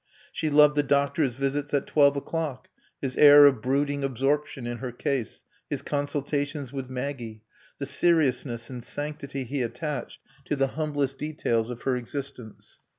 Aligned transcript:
She 0.31 0.49
loved 0.49 0.73
the 0.73 0.81
doctor's 0.81 1.35
visits 1.35 1.75
at 1.75 1.85
twelve 1.85 2.15
o'clock, 2.17 2.69
his 3.03 3.15
air 3.17 3.45
of 3.45 3.61
brooding 3.61 4.03
absorption 4.03 4.65
in 4.65 4.77
her 4.79 4.91
case, 4.91 5.43
his 5.69 5.83
consultations 5.83 6.73
with 6.73 6.89
Maggie, 6.89 7.43
the 7.77 7.85
seriousness 7.85 8.67
and 8.71 8.83
sanctity 8.83 9.43
he 9.43 9.61
attached 9.61 10.19
to 10.45 10.55
the 10.55 10.69
humblest 10.69 11.19
details 11.19 11.69
of 11.69 11.83
her 11.83 11.95
existence. 11.95 12.79